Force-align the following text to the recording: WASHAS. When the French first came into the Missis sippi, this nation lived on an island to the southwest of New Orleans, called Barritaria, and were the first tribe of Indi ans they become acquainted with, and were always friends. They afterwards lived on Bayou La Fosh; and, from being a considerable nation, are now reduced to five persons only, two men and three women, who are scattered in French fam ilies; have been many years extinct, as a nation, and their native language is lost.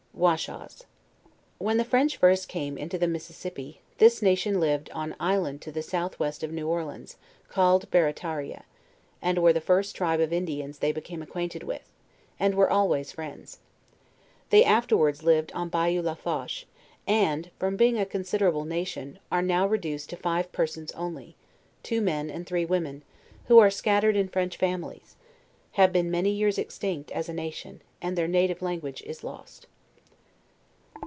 WASHAS. 0.13 0.83
When 1.57 1.77
the 1.77 1.83
French 1.85 2.15
first 2.15 2.47
came 2.47 2.77
into 2.77 2.99
the 2.99 3.07
Missis 3.07 3.35
sippi, 3.37 3.77
this 3.97 4.21
nation 4.21 4.59
lived 4.59 4.91
on 4.91 5.11
an 5.13 5.17
island 5.19 5.61
to 5.61 5.71
the 5.71 5.81
southwest 5.81 6.43
of 6.43 6.51
New 6.51 6.67
Orleans, 6.67 7.15
called 7.49 7.89
Barritaria, 7.89 8.65
and 9.19 9.39
were 9.39 9.53
the 9.53 9.59
first 9.61 9.95
tribe 9.95 10.19
of 10.19 10.31
Indi 10.31 10.61
ans 10.61 10.77
they 10.77 10.91
become 10.91 11.23
acquainted 11.23 11.63
with, 11.63 11.89
and 12.39 12.53
were 12.53 12.69
always 12.69 13.13
friends. 13.13 13.57
They 14.51 14.63
afterwards 14.63 15.23
lived 15.23 15.51
on 15.53 15.69
Bayou 15.69 16.03
La 16.03 16.13
Fosh; 16.13 16.67
and, 17.07 17.49
from 17.57 17.75
being 17.75 17.97
a 17.97 18.05
considerable 18.05 18.65
nation, 18.65 19.17
are 19.31 19.41
now 19.41 19.65
reduced 19.67 20.11
to 20.11 20.17
five 20.17 20.51
persons 20.51 20.91
only, 20.91 21.35
two 21.81 21.99
men 22.01 22.29
and 22.29 22.45
three 22.45 22.65
women, 22.65 23.01
who 23.47 23.57
are 23.57 23.71
scattered 23.71 24.15
in 24.15 24.27
French 24.27 24.55
fam 24.57 24.83
ilies; 24.83 25.15
have 25.71 25.91
been 25.91 26.11
many 26.11 26.29
years 26.29 26.59
extinct, 26.59 27.09
as 27.09 27.27
a 27.27 27.33
nation, 27.33 27.81
and 28.03 28.15
their 28.15 28.27
native 28.27 28.61
language 28.61 29.01
is 29.03 29.23
lost. 29.23 29.65